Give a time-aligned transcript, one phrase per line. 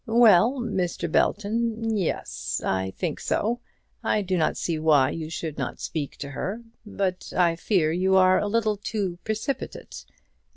[0.07, 1.11] "Well, Mr.
[1.11, 3.59] Belton; yes; I think so.
[4.03, 6.63] I do not see why you should not speak to her.
[6.83, 10.05] But I fear you are a little too precipitate.